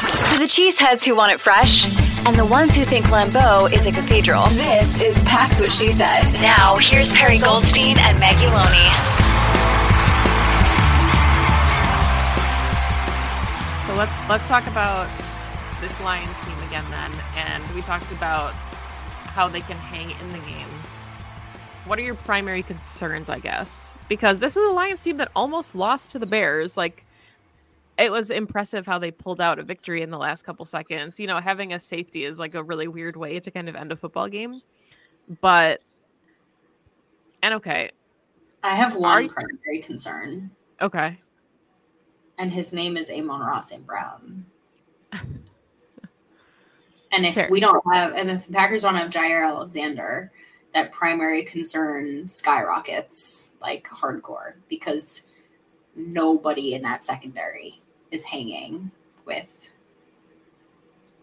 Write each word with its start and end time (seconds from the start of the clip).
For 0.00 0.38
the 0.38 0.46
cheeseheads 0.46 1.04
who 1.04 1.14
want 1.14 1.30
it 1.30 1.40
fresh, 1.40 1.84
and 2.26 2.34
the 2.34 2.46
ones 2.46 2.74
who 2.74 2.84
think 2.84 3.04
Lambeau 3.06 3.70
is 3.70 3.86
a 3.86 3.92
cathedral, 3.92 4.46
this 4.48 4.98
is 5.02 5.22
Pax 5.24 5.60
What 5.60 5.70
She 5.70 5.92
Said. 5.92 6.22
Now, 6.40 6.76
here's 6.76 7.12
Perri 7.12 7.36
Goldstein 7.36 7.98
and 7.98 8.18
Maggie 8.18 8.46
Loney. 8.46 8.88
So 13.86 13.94
let's 13.94 14.16
let's 14.30 14.48
talk 14.48 14.66
about 14.68 15.06
this 15.82 16.00
Lions 16.00 16.40
team 16.46 16.58
again 16.68 16.86
then. 16.90 17.12
And 17.36 17.74
we 17.74 17.82
talked 17.82 18.10
about 18.10 18.52
how 18.52 19.48
they 19.48 19.60
can 19.60 19.76
hang 19.76 20.12
in 20.12 20.32
the 20.32 20.38
game. 20.38 20.68
What 21.84 21.98
are 21.98 22.02
your 22.02 22.14
primary 22.14 22.62
concerns, 22.62 23.28
I 23.28 23.38
guess? 23.38 23.94
Because 24.08 24.38
this 24.38 24.56
is 24.56 24.64
a 24.66 24.72
Lions 24.72 25.02
team 25.02 25.18
that 25.18 25.30
almost 25.36 25.74
lost 25.74 26.12
to 26.12 26.18
the 26.18 26.24
Bears. 26.26 26.78
Like 26.78 27.04
it 28.00 28.10
was 28.10 28.30
impressive 28.30 28.86
how 28.86 28.98
they 28.98 29.10
pulled 29.10 29.40
out 29.40 29.58
a 29.58 29.62
victory 29.62 30.02
in 30.02 30.10
the 30.10 30.18
last 30.18 30.42
couple 30.42 30.64
seconds. 30.64 31.20
You 31.20 31.26
know, 31.26 31.38
having 31.38 31.72
a 31.72 31.80
safety 31.80 32.24
is 32.24 32.38
like 32.38 32.54
a 32.54 32.62
really 32.62 32.88
weird 32.88 33.16
way 33.16 33.40
to 33.40 33.50
kind 33.50 33.68
of 33.68 33.76
end 33.76 33.92
a 33.92 33.96
football 33.96 34.28
game. 34.28 34.62
But 35.40 35.82
and 37.42 37.54
okay. 37.54 37.90
I 38.62 38.74
have 38.74 38.96
one 38.96 39.24
you, 39.24 39.30
primary 39.30 39.82
concern. 39.82 40.50
Okay. 40.80 41.18
And 42.38 42.50
his 42.50 42.72
name 42.72 42.96
is 42.96 43.10
Amon-Ra 43.10 43.60
St. 43.60 43.86
Brown. 43.86 44.46
and 45.12 45.22
if 47.12 47.34
Fair. 47.34 47.48
we 47.50 47.60
don't 47.60 47.82
have 47.92 48.14
and 48.14 48.30
if 48.30 48.46
the 48.46 48.52
Packers 48.52 48.82
don't 48.82 48.96
have 48.96 49.10
Jaire 49.10 49.46
Alexander, 49.46 50.32
that 50.72 50.92
primary 50.92 51.44
concern 51.44 52.28
skyrockets 52.28 53.52
like 53.60 53.86
hardcore 53.88 54.54
because 54.68 55.22
nobody 55.96 56.74
in 56.74 56.82
that 56.82 57.04
secondary 57.04 57.79
is 58.10 58.24
hanging 58.24 58.90
with. 59.24 59.68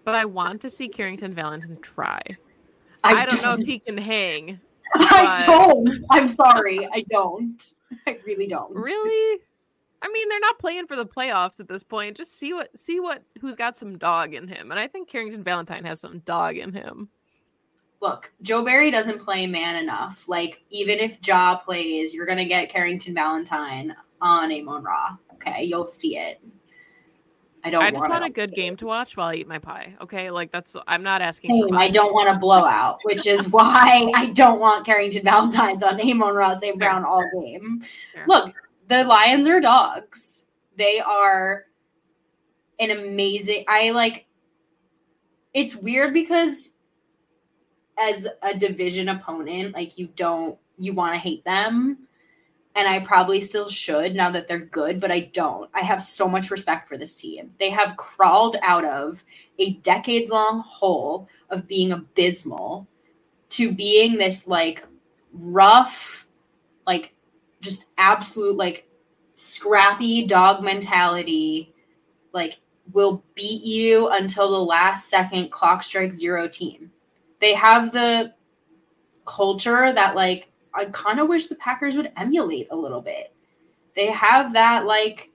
But 0.04 0.16
I 0.16 0.26
want 0.26 0.62
to 0.62 0.70
see 0.70 0.88
Carrington 0.88 1.32
Valentine 1.34 1.78
try. 1.82 2.22
I, 3.04 3.14
I 3.14 3.26
don't, 3.26 3.42
don't, 3.42 3.44
know 3.44 3.62
if 3.62 3.68
he 3.68 3.80
can 3.80 3.98
hang. 3.98 4.60
I 4.96 5.44
don't. 5.46 5.90
I'm 6.10 6.30
sorry. 6.30 6.88
I 6.92 7.04
don't. 7.10 7.74
I 8.08 8.18
really 8.26 8.48
don't. 8.48 8.74
Really? 8.74 9.42
I 10.02 10.10
mean, 10.10 10.30
they're 10.30 10.40
not 10.40 10.60
playing 10.60 10.88
for 10.88 10.96
the 10.96 11.06
playoffs 11.06 11.60
at 11.60 11.68
this 11.68 11.84
point. 11.84 12.18
Just 12.18 12.38
see 12.38 12.54
what 12.54 12.78
see 12.78 13.00
what 13.00 13.24
who's 13.42 13.56
got 13.56 13.78
some 13.78 13.98
dog 13.98 14.34
in 14.34 14.48
him. 14.48 14.72
And 14.72 14.80
I 14.80 14.88
think 14.88 15.10
Carrington 15.10 15.44
Valentine 15.44 15.84
has 15.86 16.00
some 16.00 16.20
dog 16.20 16.58
in 16.58 16.74
him. 16.74 17.10
Look, 18.00 18.32
Joe 18.44 18.64
Barry 18.64 18.92
doesn't 18.92 19.20
play 19.20 19.48
man 19.48 19.76
enough. 19.76 20.30
Like, 20.30 20.62
even 20.70 21.00
if 21.00 21.18
Ja 21.26 21.58
plays, 21.58 22.14
you're 22.14 22.28
gonna 22.28 22.46
get 22.46 22.70
Carrington 22.70 23.16
Valentine 23.16 23.96
on 24.22 24.52
Amon 24.52 24.84
Ra. 24.84 25.18
Okay, 25.34 25.64
you'll 25.64 25.88
see 25.88 26.18
it. 26.18 26.40
I 27.68 27.70
don't. 27.70 27.84
I 27.84 27.92
just 27.92 28.10
want 28.10 28.24
a 28.24 28.30
good 28.30 28.54
game 28.54 28.76
to 28.78 28.86
watch 28.86 29.18
while 29.18 29.28
I 29.28 29.36
eat 29.36 29.48
my 29.48 29.60
pie. 29.60 29.96
Okay, 30.02 30.32
like 30.32 30.52
that's. 30.52 30.76
I'm 30.88 31.04
not 31.04 31.22
asking. 31.22 31.52
Same, 31.52 31.78
I 31.78 31.90
don't 31.90 32.14
want 32.14 32.36
a 32.36 32.40
blowout, 32.40 33.00
which 33.04 33.28
is 33.28 33.48
why 33.52 34.12
I 34.16 34.28
don't 34.28 34.60
want 34.60 34.86
Carrington 34.86 35.24
Valentine's 35.24 35.84
on 35.84 36.00
Amon-Ra 36.00 36.54
St. 36.54 36.78
Brown 36.78 37.04
all 37.04 37.24
game. 37.42 37.82
Look, 38.28 38.54
the 38.88 39.04
Lions 39.04 39.48
are 39.48 39.60
dogs. 39.60 40.46
They 40.78 41.00
are 41.00 41.66
an 42.80 42.92
amazing. 42.92 43.66
I 43.68 43.92
like. 43.92 44.26
It's 45.54 45.76
weird 45.76 46.14
because 46.14 46.74
as 47.98 48.28
a 48.44 48.58
division 48.58 49.10
opponent, 49.10 49.74
like 49.74 49.98
you 49.98 50.08
don't 50.16 50.58
you 50.78 50.94
want 50.94 51.14
to 51.14 51.20
hate 51.20 51.44
them 51.44 52.07
and 52.78 52.88
I 52.88 53.00
probably 53.00 53.42
still 53.42 53.68
should 53.68 54.14
now 54.16 54.30
that 54.30 54.48
they're 54.48 54.60
good, 54.60 55.02
but 55.02 55.12
I 55.12 55.32
don't. 55.34 55.68
I 55.74 55.82
have 55.82 56.04
so 56.04 56.30
much 56.30 56.52
respect 56.52 56.88
for 56.88 56.96
this 56.96 57.16
team. 57.16 57.52
They 57.58 57.72
have 57.72 57.98
crawled 57.98 58.56
out 58.62 58.86
of 58.86 59.26
a 59.58 59.74
decades 59.78 60.30
long 60.30 60.60
hole 60.60 61.28
of 61.50 61.68
being 61.68 61.92
abysmal 61.92 62.88
to 63.50 63.72
being 63.72 64.16
this 64.18 64.48
like 64.48 64.86
rough, 65.34 66.28
like 66.86 67.16
just 67.62 67.88
absolute, 67.98 68.56
like 68.56 68.88
scrappy 69.34 70.28
dog 70.28 70.64
mentality, 70.64 71.74
like 72.32 72.60
will 72.94 73.24
beat 73.34 73.64
you 73.64 74.10
until 74.10 74.52
the 74.52 74.64
last 74.64 75.10
second 75.10 75.50
clock 75.50 75.82
strike 75.82 76.14
zero 76.14 76.48
team. 76.48 76.92
They 77.42 77.56
have 77.56 77.92
the 77.92 78.36
culture 79.26 79.92
that 79.92 80.16
like 80.16 80.52
I 80.78 80.86
kind 80.86 81.20
of 81.20 81.28
wish 81.28 81.48
the 81.48 81.56
Packers 81.56 81.98
would 81.98 82.12
emulate 82.16 82.68
a 82.72 82.76
little 82.76 83.02
bit. 83.02 83.34
They 83.96 84.08
have 84.08 84.54
that 84.54 84.86
like 84.86 85.32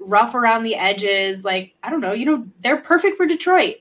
rough 0.00 0.34
around 0.34 0.64
the 0.64 0.74
edges, 0.74 1.44
like 1.44 1.74
I 1.82 1.90
don't 1.90 2.00
know, 2.00 2.12
you 2.12 2.26
know, 2.26 2.46
they're 2.60 2.78
perfect 2.78 3.16
for 3.16 3.26
Detroit. 3.26 3.76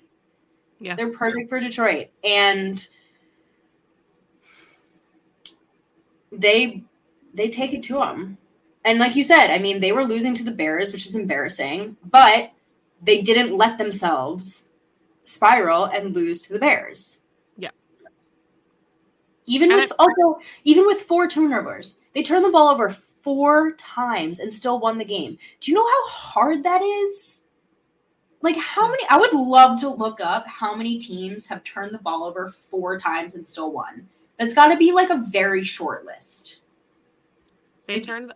Yeah. 0.80 0.96
They're 0.96 1.12
perfect 1.12 1.50
for 1.50 1.60
Detroit. 1.60 2.08
And 2.24 2.88
they 6.32 6.84
they 7.34 7.50
take 7.50 7.74
it 7.74 7.84
to 7.84 7.94
them. 7.94 8.38
And 8.86 9.00
like 9.00 9.16
you 9.16 9.24
said, 9.24 9.48
I 9.52 9.58
mean, 9.58 9.80
they 9.80 9.92
were 9.92 10.06
losing 10.06 10.34
to 10.36 10.44
the 10.44 10.52
Bears, 10.52 10.94
which 10.94 11.06
is 11.06 11.16
embarrassing, 11.16 11.98
but 12.06 12.52
they 13.02 13.22
didn't 13.22 13.58
let 13.58 13.78
themselves 13.78 14.68
spiral 15.22 15.86
and 15.86 16.16
lose 16.16 16.42
to 16.44 16.54
the 16.54 16.60
Bears. 16.60 17.20
Even 19.50 19.72
and 19.72 19.82
with 19.82 19.92
also 19.98 20.14
oh, 20.22 20.40
even 20.64 20.86
with 20.86 21.02
four 21.02 21.28
turnovers, 21.28 22.00
they 22.14 22.22
turned 22.22 22.46
the 22.46 22.52
ball 22.52 22.70
over 22.70 22.90
four 22.90 23.72
times 23.74 24.40
and 24.40 24.54
still 24.54 24.80
won 24.80 24.98
the 24.98 25.04
game. 25.04 25.38
Do 25.60 25.72
you 25.72 25.76
know 25.76 25.86
how 25.86 26.08
hard 26.08 26.64
that 26.64 26.82
is? 26.82 27.42
Like 28.42 28.56
how 28.56 28.88
many 28.90 29.04
I 29.10 29.18
would 29.18 29.34
love 29.34 29.80
to 29.82 29.90
look 29.90 30.22
up 30.22 30.48
how 30.48 30.76
many 30.76 31.00
teams 31.00 31.48
have 31.48 31.64
turned 31.64 31.94
the 31.94 32.00
ball 32.00 32.24
over 32.24 32.48
four 32.48 32.98
times 32.98 33.36
and 33.36 33.46
still 33.46 33.72
won. 33.72 34.08
That's 34.38 34.54
got 34.54 34.68
to 34.68 34.78
be 34.78 34.92
like 34.92 35.10
a 35.10 35.22
very 35.30 35.64
short 35.64 36.06
list. 36.06 36.62
They 37.88 37.96
like, 37.96 38.06
turned 38.06 38.34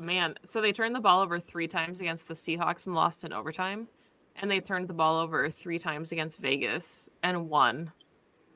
man, 0.00 0.34
so 0.42 0.60
they 0.60 0.72
turned 0.72 0.94
the 0.94 1.00
ball 1.00 1.20
over 1.20 1.38
3 1.38 1.68
times 1.68 2.00
against 2.00 2.26
the 2.26 2.34
Seahawks 2.34 2.86
and 2.86 2.96
lost 2.96 3.24
in 3.24 3.32
overtime 3.32 3.86
and 4.36 4.50
they 4.50 4.58
turned 4.58 4.88
the 4.88 4.94
ball 4.94 5.20
over 5.20 5.50
3 5.50 5.78
times 5.78 6.12
against 6.12 6.38
Vegas 6.38 7.08
and 7.22 7.48
won 7.48 7.92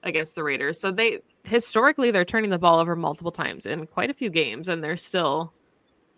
against 0.03 0.35
the 0.35 0.43
Raiders. 0.43 0.81
So 0.81 0.91
they 0.91 1.21
historically 1.49 2.11
they're 2.11 2.25
turning 2.25 2.51
the 2.51 2.59
ball 2.59 2.79
over 2.79 2.95
multiple 2.95 3.33
times 3.33 3.67
in 3.67 3.87
quite 3.87 4.11
a 4.11 4.15
few 4.15 4.31
games 4.31 4.69
and 4.69 4.83
they're 4.83 4.97
still 4.97 5.53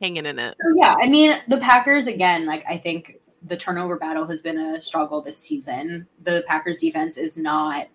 hanging 0.00 0.26
in 0.26 0.38
it. 0.38 0.56
So 0.56 0.74
yeah, 0.76 0.96
I 0.98 1.08
mean 1.08 1.40
the 1.48 1.58
Packers 1.58 2.06
again, 2.06 2.46
like 2.46 2.64
I 2.68 2.76
think 2.76 3.16
the 3.42 3.56
turnover 3.56 3.96
battle 3.96 4.26
has 4.26 4.42
been 4.42 4.58
a 4.58 4.80
struggle 4.80 5.22
this 5.22 5.38
season. 5.38 6.06
The 6.22 6.44
Packers 6.46 6.78
defense 6.78 7.16
is 7.16 7.36
not 7.36 7.88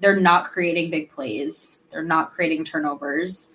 they're 0.00 0.16
not 0.16 0.44
creating 0.44 0.90
big 0.90 1.10
plays. 1.10 1.84
They're 1.90 2.02
not 2.02 2.30
creating 2.30 2.64
turnovers. 2.64 3.50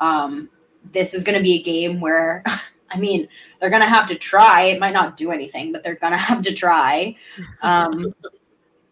Um, 0.00 0.50
this 0.90 1.14
is 1.14 1.22
going 1.22 1.38
to 1.38 1.42
be 1.42 1.54
a 1.54 1.62
game 1.62 2.00
where 2.00 2.42
I 2.92 2.98
mean, 2.98 3.26
they're 3.58 3.70
going 3.70 3.82
to 3.82 3.88
have 3.88 4.06
to 4.08 4.14
try. 4.14 4.64
It 4.64 4.78
might 4.78 4.92
not 4.92 5.16
do 5.16 5.30
anything, 5.30 5.72
but 5.72 5.82
they're 5.82 5.94
going 5.94 6.12
to 6.12 6.18
have 6.18 6.42
to 6.42 6.52
try. 6.52 7.16
Um, 7.62 8.14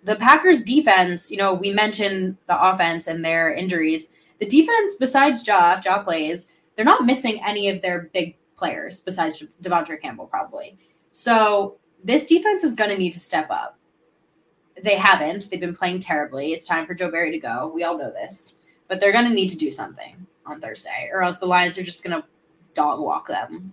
the 0.03 0.17
Packers 0.17 0.63
defense, 0.63 1.31
you 1.31 1.37
know, 1.37 1.53
we 1.55 1.73
mentioned 1.73 2.37
the 2.47 2.71
offense 2.71 3.07
and 3.07 3.25
their 3.25 3.53
injuries. 3.53 4.13
The 4.39 4.47
defense, 4.47 4.97
besides 4.97 5.43
Jaw, 5.43 5.75
if 5.75 5.85
Jaw 5.85 6.03
plays, 6.03 6.53
they're 6.75 6.85
not 6.85 7.05
missing 7.05 7.43
any 7.47 7.69
of 7.69 7.83
their 7.83 8.11
big 8.15 8.37
players 8.57 9.01
besides 9.01 9.43
De'Vondre 9.63 10.01
Campbell, 10.01 10.27
probably. 10.27 10.79
So 11.13 11.79
this 12.03 12.27
defense 12.27 12.65
is 12.65 12.75
going 12.75 12.91
to 12.91 12.99
need 12.99 13.13
to 13.13 13.21
step 13.21 13.49
up. 13.51 13.79
They 14.83 14.97
haven't. 14.97 15.51
They've 15.51 15.61
been 15.61 15.77
playing 15.77 16.01
terribly. 16.01 16.53
It's 16.53 16.67
time 16.67 16.87
for 16.87 16.95
Joe 16.95 17.11
Barry 17.11 17.31
to 17.33 17.39
go. 17.39 17.71
We 17.75 17.85
all 17.85 17.99
know 17.99 18.11
this. 18.11 18.57
But 18.89 18.99
they're 18.99 19.13
going 19.13 19.27
to 19.27 19.35
need 19.35 19.51
to 19.51 19.59
do 19.59 19.71
something 19.71 20.27
on 20.47 20.61
Thursday, 20.61 21.11
or 21.13 21.23
else 21.23 21.39
the 21.39 21.47
Lions 21.47 21.77
are 21.79 21.83
just 21.83 22.03
going 22.03 22.21
to 22.21 22.27
dog 22.73 23.01
walk 23.01 23.29
them. 23.29 23.73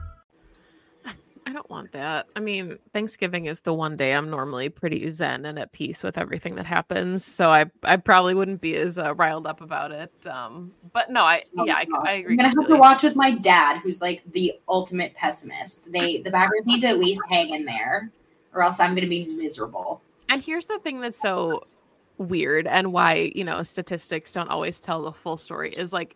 I 1.51 1.53
don't 1.53 1.69
want 1.69 1.91
that. 1.91 2.27
I 2.37 2.39
mean, 2.39 2.79
Thanksgiving 2.93 3.47
is 3.47 3.59
the 3.59 3.73
one 3.73 3.97
day 3.97 4.13
I'm 4.13 4.29
normally 4.29 4.69
pretty 4.69 5.09
zen 5.09 5.45
and 5.45 5.59
at 5.59 5.73
peace 5.73 6.01
with 6.01 6.17
everything 6.17 6.55
that 6.55 6.65
happens, 6.65 7.25
so 7.25 7.51
I 7.51 7.65
I 7.83 7.97
probably 7.97 8.33
wouldn't 8.33 8.61
be 8.61 8.77
as 8.77 8.97
uh, 8.97 9.13
riled 9.15 9.45
up 9.45 9.59
about 9.59 9.91
it. 9.91 10.13
Um, 10.25 10.71
but 10.93 11.09
no, 11.09 11.25
I 11.25 11.43
oh, 11.57 11.65
yeah, 11.65 11.75
I, 11.75 11.87
I, 12.05 12.11
agree. 12.13 12.35
I'm 12.35 12.37
gonna 12.37 12.61
have 12.61 12.69
to 12.69 12.77
watch 12.77 13.03
with 13.03 13.17
my 13.17 13.31
dad, 13.31 13.81
who's 13.81 14.01
like 14.01 14.21
the 14.31 14.53
ultimate 14.69 15.13
pessimist. 15.15 15.91
They 15.91 16.21
the 16.21 16.31
Packers 16.31 16.65
need 16.65 16.79
to 16.81 16.87
at 16.87 16.99
least 16.99 17.21
hang 17.27 17.53
in 17.53 17.65
there, 17.65 18.09
or 18.53 18.63
else 18.63 18.79
I'm 18.79 18.95
gonna 18.95 19.07
be 19.07 19.25
miserable. 19.25 20.01
And 20.29 20.41
here's 20.41 20.67
the 20.67 20.79
thing 20.79 21.01
that's 21.01 21.19
so 21.19 21.63
weird, 22.17 22.65
and 22.65 22.93
why 22.93 23.33
you 23.35 23.43
know 23.43 23.61
statistics 23.61 24.31
don't 24.31 24.49
always 24.49 24.79
tell 24.79 25.01
the 25.01 25.11
full 25.11 25.35
story 25.35 25.73
is 25.73 25.91
like 25.91 26.15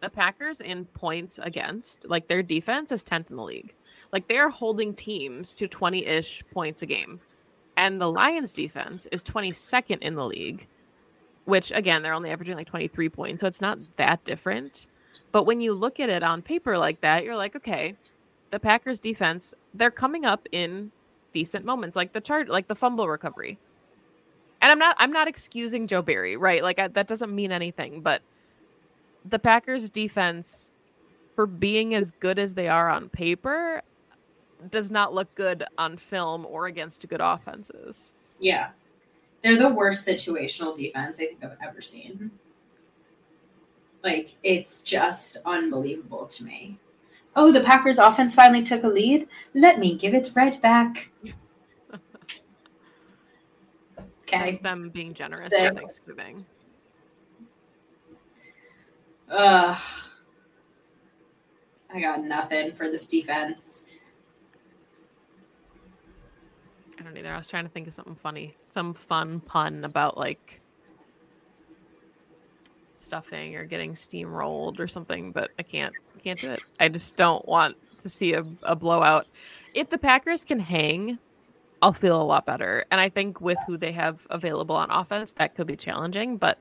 the 0.00 0.10
Packers 0.10 0.60
in 0.60 0.84
points 0.86 1.38
against, 1.40 2.08
like 2.08 2.26
their 2.26 2.42
defense 2.42 2.90
is 2.90 3.04
10th 3.04 3.30
in 3.30 3.36
the 3.36 3.42
league. 3.44 3.72
Like 4.12 4.28
they're 4.28 4.50
holding 4.50 4.94
teams 4.94 5.54
to 5.54 5.68
20 5.68 6.06
ish 6.06 6.42
points 6.52 6.82
a 6.82 6.86
game. 6.86 7.20
And 7.76 8.00
the 8.00 8.10
Lions 8.10 8.52
defense 8.52 9.06
is 9.12 9.22
22nd 9.22 9.98
in 9.98 10.14
the 10.14 10.24
league, 10.24 10.66
which 11.44 11.70
again, 11.72 12.02
they're 12.02 12.14
only 12.14 12.30
averaging 12.30 12.56
like 12.56 12.66
23 12.66 13.08
points. 13.08 13.40
So 13.40 13.46
it's 13.46 13.60
not 13.60 13.78
that 13.96 14.24
different. 14.24 14.86
But 15.32 15.44
when 15.44 15.60
you 15.60 15.72
look 15.72 16.00
at 16.00 16.08
it 16.08 16.22
on 16.22 16.42
paper 16.42 16.76
like 16.78 17.00
that, 17.02 17.24
you're 17.24 17.36
like, 17.36 17.54
okay, 17.56 17.94
the 18.50 18.58
Packers 18.58 19.00
defense, 19.00 19.54
they're 19.74 19.90
coming 19.90 20.24
up 20.24 20.46
in 20.52 20.90
decent 21.32 21.64
moments, 21.64 21.96
like 21.96 22.12
the 22.12 22.20
chart, 22.20 22.48
like 22.48 22.66
the 22.66 22.74
fumble 22.74 23.08
recovery. 23.08 23.58
And 24.60 24.72
I'm 24.72 24.78
not, 24.78 24.96
I'm 24.98 25.12
not 25.12 25.28
excusing 25.28 25.86
Joe 25.86 26.02
Barry, 26.02 26.36
right? 26.36 26.62
Like 26.62 26.78
I, 26.78 26.88
that 26.88 27.06
doesn't 27.06 27.34
mean 27.34 27.52
anything, 27.52 28.00
but 28.00 28.22
the 29.24 29.38
Packers 29.38 29.90
defense, 29.90 30.72
for 31.36 31.46
being 31.46 31.94
as 31.94 32.10
good 32.10 32.38
as 32.38 32.54
they 32.54 32.68
are 32.68 32.88
on 32.90 33.08
paper, 33.08 33.82
does 34.70 34.90
not 34.90 35.14
look 35.14 35.34
good 35.34 35.64
on 35.76 35.96
film 35.96 36.46
or 36.46 36.66
against 36.66 37.06
good 37.08 37.20
offenses. 37.20 38.12
Yeah. 38.40 38.70
They're 39.42 39.56
the 39.56 39.68
worst 39.68 40.06
situational 40.06 40.76
defense 40.76 41.20
I 41.20 41.26
think 41.26 41.44
I've 41.44 41.56
ever 41.62 41.80
seen. 41.80 42.30
Like, 44.02 44.34
it's 44.42 44.82
just 44.82 45.38
unbelievable 45.44 46.26
to 46.26 46.44
me. 46.44 46.78
Oh, 47.36 47.52
the 47.52 47.60
Packers 47.60 47.98
offense 47.98 48.34
finally 48.34 48.62
took 48.62 48.82
a 48.84 48.88
lead. 48.88 49.28
Let 49.54 49.78
me 49.78 49.94
give 49.94 50.14
it 50.14 50.30
right 50.34 50.60
back. 50.60 51.10
okay. 53.98 54.50
That's 54.50 54.58
them 54.58 54.88
being 54.90 55.14
generous 55.14 55.50
Sick. 55.50 55.68
for 55.68 55.74
Thanksgiving. 55.74 56.44
Ugh. 59.30 59.78
I 61.92 62.00
got 62.00 62.22
nothing 62.22 62.72
for 62.72 62.90
this 62.90 63.06
defense. 63.06 63.84
I 66.98 67.02
don't 67.02 67.16
either. 67.16 67.30
I 67.30 67.38
was 67.38 67.46
trying 67.46 67.64
to 67.64 67.70
think 67.70 67.86
of 67.86 67.94
something 67.94 68.16
funny, 68.16 68.54
some 68.70 68.94
fun 68.94 69.40
pun 69.40 69.84
about 69.84 70.18
like 70.18 70.60
stuffing 72.96 73.54
or 73.54 73.64
getting 73.64 73.92
steamrolled 73.92 74.80
or 74.80 74.88
something, 74.88 75.30
but 75.30 75.50
I 75.58 75.62
can't. 75.62 75.94
I 76.16 76.20
can't 76.20 76.40
do 76.40 76.50
it. 76.50 76.64
I 76.80 76.88
just 76.88 77.16
don't 77.16 77.46
want 77.46 77.76
to 78.02 78.08
see 78.08 78.32
a, 78.32 78.44
a 78.62 78.74
blowout. 78.74 79.26
If 79.74 79.90
the 79.90 79.98
Packers 79.98 80.44
can 80.44 80.58
hang, 80.58 81.18
I'll 81.82 81.92
feel 81.92 82.20
a 82.20 82.24
lot 82.24 82.46
better. 82.46 82.84
And 82.90 83.00
I 83.00 83.08
think 83.08 83.40
with 83.40 83.58
who 83.66 83.76
they 83.76 83.92
have 83.92 84.26
available 84.30 84.74
on 84.74 84.90
offense, 84.90 85.32
that 85.38 85.54
could 85.54 85.66
be 85.66 85.76
challenging, 85.76 86.36
but 86.36 86.58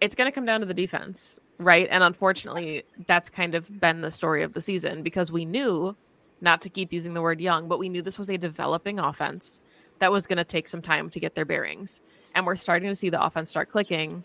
it's 0.00 0.14
going 0.14 0.30
to 0.30 0.34
come 0.34 0.46
down 0.46 0.60
to 0.60 0.66
the 0.66 0.74
defense, 0.74 1.38
right? 1.58 1.86
And 1.90 2.02
unfortunately, 2.02 2.84
that's 3.06 3.28
kind 3.28 3.54
of 3.54 3.80
been 3.80 4.00
the 4.00 4.10
story 4.10 4.42
of 4.42 4.54
the 4.54 4.60
season 4.62 5.02
because 5.02 5.30
we 5.30 5.44
knew 5.44 5.94
not 6.40 6.60
to 6.62 6.68
keep 6.68 6.92
using 6.92 7.14
the 7.14 7.22
word 7.22 7.40
young, 7.40 7.68
but 7.68 7.78
we 7.78 7.88
knew 7.88 8.02
this 8.02 8.18
was 8.18 8.30
a 8.30 8.38
developing 8.38 8.98
offense 8.98 9.60
that 9.98 10.12
was 10.12 10.26
going 10.26 10.38
to 10.38 10.44
take 10.44 10.68
some 10.68 10.82
time 10.82 11.10
to 11.10 11.20
get 11.20 11.34
their 11.34 11.44
bearings. 11.44 12.00
And 12.34 12.46
we're 12.46 12.56
starting 12.56 12.88
to 12.88 12.96
see 12.96 13.10
the 13.10 13.22
offense 13.22 13.50
start 13.50 13.70
clicking, 13.70 14.24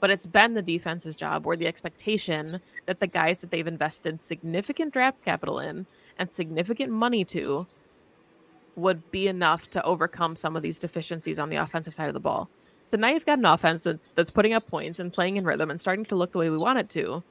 but 0.00 0.10
it's 0.10 0.26
been 0.26 0.54
the 0.54 0.62
defense's 0.62 1.16
job 1.16 1.46
or 1.46 1.56
the 1.56 1.66
expectation 1.66 2.60
that 2.86 3.00
the 3.00 3.06
guys 3.06 3.40
that 3.40 3.50
they've 3.50 3.66
invested 3.66 4.22
significant 4.22 4.92
draft 4.92 5.22
capital 5.24 5.58
in 5.58 5.86
and 6.18 6.30
significant 6.30 6.90
money 6.90 7.24
to 7.26 7.66
would 8.76 9.10
be 9.10 9.28
enough 9.28 9.68
to 9.70 9.82
overcome 9.84 10.36
some 10.36 10.56
of 10.56 10.62
these 10.62 10.78
deficiencies 10.78 11.38
on 11.38 11.50
the 11.50 11.56
offensive 11.56 11.92
side 11.92 12.08
of 12.08 12.14
the 12.14 12.20
ball. 12.20 12.48
So 12.84 12.96
now 12.96 13.08
you've 13.08 13.26
got 13.26 13.38
an 13.38 13.44
offense 13.44 13.82
that, 13.82 13.98
that's 14.14 14.30
putting 14.30 14.54
up 14.54 14.66
points 14.66 14.98
and 14.98 15.12
playing 15.12 15.36
in 15.36 15.44
rhythm 15.44 15.70
and 15.70 15.78
starting 15.78 16.04
to 16.06 16.14
look 16.14 16.32
the 16.32 16.38
way 16.38 16.50
we 16.50 16.56
want 16.56 16.78
it 16.78 16.88
to, 16.90 17.22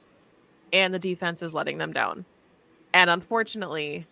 and 0.72 0.94
the 0.94 0.98
defense 0.98 1.42
is 1.42 1.52
letting 1.52 1.78
them 1.78 1.92
down. 1.92 2.24
And 2.94 3.10
unfortunately, 3.10 4.06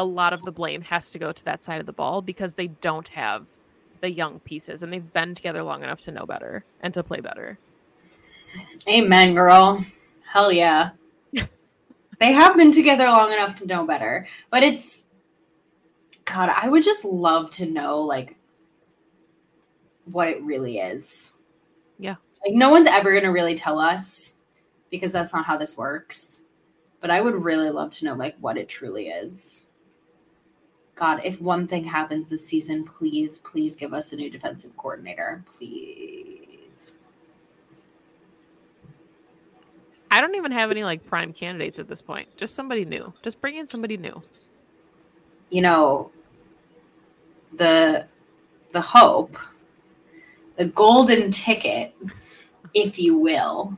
a 0.00 0.04
lot 0.04 0.32
of 0.32 0.42
the 0.42 0.50
blame 0.50 0.80
has 0.80 1.10
to 1.10 1.18
go 1.18 1.30
to 1.30 1.44
that 1.44 1.62
side 1.62 1.78
of 1.78 1.84
the 1.84 1.92
ball 1.92 2.22
because 2.22 2.54
they 2.54 2.68
don't 2.68 3.08
have 3.08 3.44
the 4.00 4.10
young 4.10 4.40
pieces 4.40 4.82
and 4.82 4.90
they've 4.90 5.12
been 5.12 5.34
together 5.34 5.62
long 5.62 5.82
enough 5.82 6.00
to 6.00 6.10
know 6.10 6.24
better 6.24 6.64
and 6.82 6.94
to 6.94 7.02
play 7.02 7.20
better. 7.20 7.58
Amen, 8.88 9.34
girl. 9.34 9.84
Hell 10.26 10.50
yeah. 10.50 10.90
they 12.18 12.32
have 12.32 12.56
been 12.56 12.72
together 12.72 13.04
long 13.04 13.30
enough 13.30 13.56
to 13.56 13.66
know 13.66 13.86
better. 13.86 14.26
But 14.48 14.62
it's 14.62 15.04
God, 16.24 16.48
I 16.48 16.66
would 16.66 16.82
just 16.82 17.04
love 17.04 17.50
to 17.50 17.66
know 17.66 18.00
like 18.00 18.36
what 20.06 20.28
it 20.28 20.42
really 20.42 20.78
is. 20.78 21.32
Yeah. 21.98 22.16
Like 22.42 22.54
no 22.54 22.70
one's 22.70 22.86
ever 22.86 23.10
going 23.10 23.24
to 23.24 23.30
really 23.32 23.54
tell 23.54 23.78
us 23.78 24.36
because 24.90 25.12
that's 25.12 25.34
not 25.34 25.44
how 25.44 25.58
this 25.58 25.76
works. 25.76 26.44
But 27.02 27.10
I 27.10 27.20
would 27.20 27.34
really 27.34 27.68
love 27.68 27.90
to 27.92 28.06
know 28.06 28.14
like 28.14 28.36
what 28.40 28.56
it 28.56 28.66
truly 28.66 29.08
is. 29.08 29.66
God, 31.00 31.22
if 31.24 31.40
one 31.40 31.66
thing 31.66 31.82
happens 31.82 32.28
this 32.28 32.46
season, 32.46 32.84
please, 32.84 33.38
please 33.38 33.74
give 33.74 33.94
us 33.94 34.12
a 34.12 34.16
new 34.16 34.28
defensive 34.28 34.76
coordinator. 34.76 35.42
Please. 35.50 36.98
I 40.10 40.20
don't 40.20 40.34
even 40.34 40.52
have 40.52 40.70
any 40.70 40.84
like 40.84 41.06
prime 41.06 41.32
candidates 41.32 41.78
at 41.78 41.88
this 41.88 42.02
point. 42.02 42.36
Just 42.36 42.54
somebody 42.54 42.84
new. 42.84 43.14
Just 43.22 43.40
bring 43.40 43.56
in 43.56 43.66
somebody 43.66 43.96
new. 43.96 44.14
You 45.48 45.62
know, 45.62 46.10
the 47.56 48.06
the 48.72 48.80
hope, 48.82 49.38
the 50.56 50.66
golden 50.66 51.30
ticket, 51.30 51.94
if 52.74 52.98
you 52.98 53.16
will, 53.16 53.74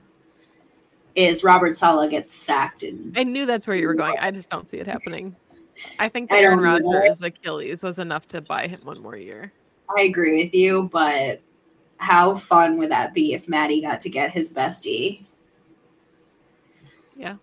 is 1.15 1.45
Robert 1.45 1.77
Saleh 1.77 2.11
gets 2.11 2.35
sacked 2.35 2.83
and 2.83 3.17
I 3.17 3.23
knew 3.23 3.47
that's 3.47 3.69
where 3.69 3.77
you 3.77 3.87
were 3.87 3.95
going. 3.95 4.17
I 4.19 4.33
just 4.33 4.51
don't 4.51 4.69
see 4.69 4.79
it 4.79 4.89
happening. 4.89 5.37
I 5.99 6.09
think 6.09 6.33
Aaron 6.33 6.61
Rodgers' 6.61 7.23
Achilles 7.23 7.83
was 7.83 7.99
enough 7.99 8.29
to 8.29 8.41
buy 8.41 8.67
him 8.67 8.81
one 8.83 9.01
more 9.01 9.17
year. 9.17 9.53
I 9.97 10.03
agree 10.03 10.45
with 10.45 10.55
you, 10.55 10.89
but 10.93 11.41
how 11.97 12.35
fun 12.35 12.79
would 12.79 12.91
that 12.91 13.15
be 13.15 13.35
if 13.35 13.49
Maddie 13.49 13.81
got 13.81 14.01
to 14.01 14.11
get 14.11 14.31
his 14.31 14.53
bestie? 14.53 15.25
Yeah. 17.17 17.37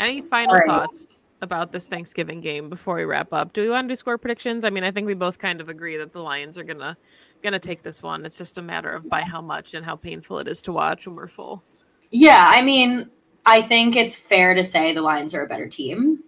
Any 0.00 0.22
final 0.22 0.54
right. 0.54 0.66
thoughts 0.66 1.08
about 1.40 1.70
this 1.70 1.86
Thanksgiving 1.86 2.40
game 2.40 2.68
before 2.68 2.96
we 2.96 3.04
wrap 3.04 3.32
up? 3.32 3.52
Do 3.52 3.62
we 3.62 3.70
want 3.70 3.88
to 3.88 3.92
do 3.92 3.96
score 3.96 4.18
predictions? 4.18 4.64
I 4.64 4.70
mean, 4.70 4.82
I 4.82 4.90
think 4.90 5.06
we 5.06 5.14
both 5.14 5.38
kind 5.38 5.60
of 5.60 5.68
agree 5.68 5.96
that 5.96 6.12
the 6.12 6.20
Lions 6.20 6.58
are 6.58 6.64
gonna 6.64 6.96
gonna 7.42 7.60
take 7.60 7.82
this 7.82 8.02
one. 8.02 8.24
It's 8.24 8.38
just 8.38 8.58
a 8.58 8.62
matter 8.62 8.90
of 8.90 9.08
by 9.08 9.20
how 9.20 9.40
much 9.40 9.74
and 9.74 9.84
how 9.84 9.94
painful 9.94 10.38
it 10.40 10.48
is 10.48 10.60
to 10.62 10.72
watch 10.72 11.06
when 11.06 11.14
we're 11.14 11.28
full. 11.28 11.62
Yeah, 12.10 12.46
I 12.48 12.62
mean, 12.62 13.10
I 13.46 13.62
think 13.62 13.94
it's 13.94 14.16
fair 14.16 14.54
to 14.54 14.64
say 14.64 14.92
the 14.92 15.02
Lions 15.02 15.34
are 15.34 15.42
a 15.42 15.46
better 15.46 15.68
team. 15.68 16.24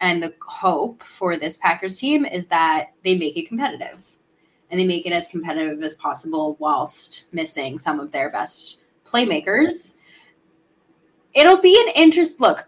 And 0.00 0.22
the 0.22 0.34
hope 0.46 1.02
for 1.02 1.36
this 1.36 1.58
Packers 1.58 1.98
team 1.98 2.24
is 2.24 2.46
that 2.46 2.92
they 3.02 3.16
make 3.16 3.36
it 3.36 3.48
competitive 3.48 4.16
and 4.70 4.80
they 4.80 4.86
make 4.86 5.04
it 5.04 5.12
as 5.12 5.28
competitive 5.28 5.82
as 5.82 5.94
possible 5.94 6.56
whilst 6.58 7.26
missing 7.32 7.78
some 7.78 8.00
of 8.00 8.12
their 8.12 8.30
best 8.30 8.82
playmakers. 9.04 9.96
It'll 11.34 11.60
be 11.60 11.78
an 11.86 11.92
interest. 11.94 12.40
Look, 12.40 12.66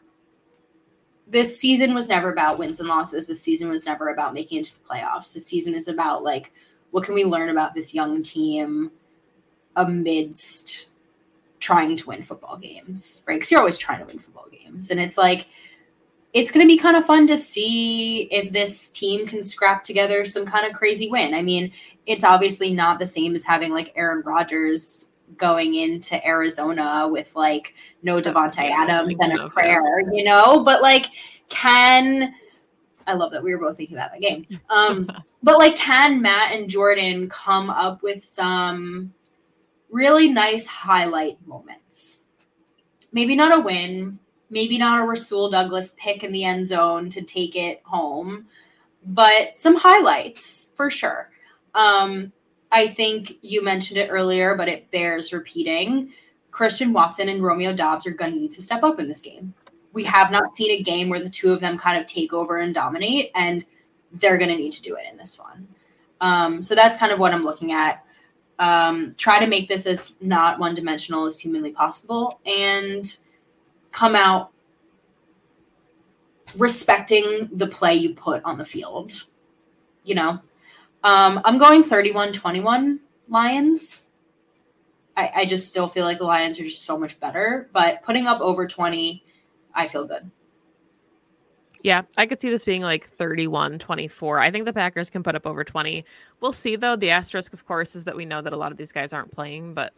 this 1.26 1.58
season 1.58 1.94
was 1.94 2.08
never 2.08 2.30
about 2.30 2.58
wins 2.58 2.80
and 2.80 2.88
losses. 2.88 3.28
This 3.28 3.40
season 3.40 3.70
was 3.70 3.86
never 3.86 4.10
about 4.10 4.34
making 4.34 4.60
it 4.60 4.66
to 4.66 4.74
the 4.74 4.88
playoffs. 4.88 5.32
This 5.32 5.46
season 5.46 5.74
is 5.74 5.88
about 5.88 6.22
like 6.22 6.52
what 6.90 7.04
can 7.04 7.14
we 7.14 7.24
learn 7.24 7.48
about 7.48 7.74
this 7.74 7.94
young 7.94 8.22
team 8.22 8.90
amidst 9.76 10.92
trying 11.58 11.96
to 11.96 12.06
win 12.06 12.22
football 12.22 12.58
games, 12.58 13.22
right? 13.26 13.36
Because 13.36 13.50
you're 13.50 13.60
always 13.60 13.78
trying 13.78 14.00
to 14.00 14.04
win 14.04 14.18
football 14.18 14.46
games. 14.52 14.90
And 14.90 15.00
it's 15.00 15.16
like, 15.16 15.48
it's 16.32 16.50
going 16.50 16.66
to 16.66 16.72
be 16.72 16.78
kind 16.78 16.96
of 16.96 17.04
fun 17.04 17.26
to 17.26 17.36
see 17.36 18.22
if 18.24 18.52
this 18.52 18.88
team 18.88 19.26
can 19.26 19.42
scrap 19.42 19.82
together 19.82 20.24
some 20.24 20.46
kind 20.46 20.66
of 20.66 20.72
crazy 20.72 21.10
win. 21.10 21.34
I 21.34 21.42
mean, 21.42 21.72
it's 22.06 22.24
obviously 22.24 22.72
not 22.72 22.98
the 22.98 23.06
same 23.06 23.34
as 23.34 23.44
having 23.44 23.72
like 23.72 23.92
Aaron 23.96 24.22
Rodgers 24.24 25.10
going 25.36 25.74
into 25.74 26.24
Arizona 26.26 27.08
with 27.08 27.34
like 27.36 27.74
no 28.02 28.20
Davante 28.20 28.58
Adams 28.58 29.16
and 29.20 29.38
a 29.38 29.48
prayer, 29.48 30.00
you 30.12 30.24
know, 30.24 30.62
but 30.62 30.82
like 30.82 31.06
can 31.48 32.34
I 33.06 33.14
love 33.14 33.32
that 33.32 33.42
we 33.42 33.54
were 33.54 33.60
both 33.60 33.76
thinking 33.76 33.96
about 33.96 34.12
that 34.12 34.20
game. 34.20 34.46
Um, 34.70 35.10
but 35.42 35.58
like 35.58 35.76
can 35.76 36.22
Matt 36.22 36.54
and 36.54 36.68
Jordan 36.68 37.28
come 37.28 37.70
up 37.70 38.02
with 38.02 38.22
some 38.22 39.12
really 39.90 40.28
nice 40.28 40.66
highlight 40.66 41.44
moments. 41.46 42.20
Maybe 43.12 43.36
not 43.36 43.56
a 43.56 43.60
win, 43.60 44.18
maybe 44.52 44.78
not 44.78 45.00
a 45.00 45.02
Rasul 45.02 45.50
Douglas 45.50 45.92
pick 45.96 46.22
in 46.22 46.30
the 46.30 46.44
end 46.44 46.68
zone 46.68 47.08
to 47.08 47.22
take 47.22 47.56
it 47.56 47.82
home, 47.84 48.46
but 49.04 49.58
some 49.58 49.76
highlights 49.76 50.70
for 50.76 50.90
sure. 50.90 51.30
Um, 51.74 52.32
I 52.70 52.86
think 52.86 53.38
you 53.42 53.64
mentioned 53.64 53.98
it 53.98 54.10
earlier, 54.10 54.54
but 54.54 54.68
it 54.68 54.90
bears 54.90 55.32
repeating. 55.32 56.12
Christian 56.50 56.92
Watson 56.92 57.28
and 57.28 57.42
Romeo 57.42 57.72
Doubs 57.72 58.06
are 58.06 58.12
going 58.12 58.32
to 58.32 58.38
need 58.38 58.52
to 58.52 58.62
step 58.62 58.84
up 58.84 59.00
in 59.00 59.08
this 59.08 59.22
game. 59.22 59.54
We 59.94 60.04
have 60.04 60.30
not 60.30 60.54
seen 60.54 60.70
a 60.70 60.82
game 60.82 61.08
where 61.08 61.22
the 61.22 61.30
two 61.30 61.52
of 61.52 61.60
them 61.60 61.78
kind 61.78 61.98
of 61.98 62.06
take 62.06 62.32
over 62.32 62.58
and 62.58 62.74
dominate, 62.74 63.30
and 63.34 63.64
they're 64.12 64.38
going 64.38 64.50
to 64.50 64.56
need 64.56 64.72
to 64.72 64.82
do 64.82 64.94
it 64.96 65.06
in 65.10 65.16
this 65.16 65.38
one. 65.38 65.66
Um, 66.20 66.62
so 66.62 66.74
that's 66.74 66.98
kind 66.98 67.10
of 67.10 67.18
what 67.18 67.32
I'm 67.34 67.44
looking 67.44 67.72
at 67.72 68.04
um, 68.58 69.14
try 69.16 69.40
to 69.40 69.46
make 69.46 69.68
this 69.68 69.86
as 69.86 70.14
not 70.20 70.58
one 70.58 70.74
dimensional 70.74 71.26
as 71.26 71.38
humanly 71.38 71.72
possible 71.72 72.40
and 72.46 73.16
come 73.92 74.16
out 74.16 74.50
respecting 76.56 77.48
the 77.52 77.66
play 77.66 77.94
you 77.94 78.14
put 78.14 78.42
on 78.44 78.58
the 78.58 78.64
field. 78.64 79.24
You 80.04 80.16
know, 80.16 80.40
um, 81.04 81.40
I'm 81.44 81.58
going 81.58 81.82
31 81.82 82.32
21 82.32 83.00
Lions. 83.28 84.06
I, 85.16 85.30
I 85.36 85.44
just 85.44 85.68
still 85.68 85.86
feel 85.88 86.04
like 86.04 86.18
the 86.18 86.24
Lions 86.24 86.58
are 86.58 86.64
just 86.64 86.84
so 86.84 86.98
much 86.98 87.20
better, 87.20 87.68
but 87.72 88.02
putting 88.02 88.26
up 88.26 88.40
over 88.40 88.66
20, 88.66 89.22
I 89.74 89.86
feel 89.86 90.06
good. 90.06 90.30
Yeah, 91.82 92.02
I 92.16 92.26
could 92.26 92.40
see 92.40 92.48
this 92.48 92.64
being 92.64 92.82
like 92.82 93.08
31 93.08 93.78
24. 93.78 94.38
I 94.38 94.50
think 94.50 94.64
the 94.64 94.72
Packers 94.72 95.10
can 95.10 95.22
put 95.22 95.34
up 95.34 95.46
over 95.46 95.64
20. 95.64 96.04
We'll 96.40 96.52
see, 96.52 96.76
though. 96.76 96.94
The 96.96 97.10
asterisk, 97.10 97.52
of 97.52 97.66
course, 97.66 97.96
is 97.96 98.04
that 98.04 98.16
we 98.16 98.24
know 98.24 98.40
that 98.40 98.52
a 98.52 98.56
lot 98.56 98.70
of 98.70 98.78
these 98.78 98.92
guys 98.92 99.12
aren't 99.12 99.32
playing. 99.32 99.74
But 99.74 99.92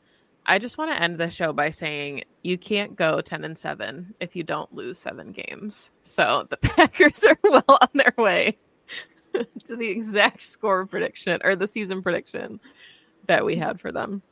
I 0.47 0.59
just 0.59 0.77
want 0.77 0.91
to 0.91 1.03
end 1.03 1.19
the 1.19 1.31
show 1.31 1.53
by 1.53 1.71
saying 1.71 2.25
you 2.43 2.59
can't 2.59 2.97
go 2.97 3.21
10 3.21 3.45
and 3.45 3.57
7 3.57 4.15
if 4.21 4.37
you 4.37 4.43
don't 4.43 4.73
lose 4.75 4.99
seven 4.99 5.33
games. 5.33 5.91
So 6.03 6.47
the 6.51 6.59
Packers 6.59 7.25
are 7.25 7.39
well 7.43 7.65
on 7.69 7.89
their 7.95 8.15
way 8.19 8.59
to 9.33 9.77
the 9.77 9.89
exact 9.89 10.43
score 10.43 10.85
prediction 10.87 11.41
or 11.45 11.57
the 11.57 11.67
season 11.67 12.03
prediction 12.03 12.61
that 13.27 13.45
we 13.45 13.57
had 13.57 13.81
for 13.81 13.91
them. 13.91 14.23